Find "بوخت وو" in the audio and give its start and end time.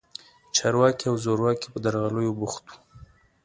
2.39-2.75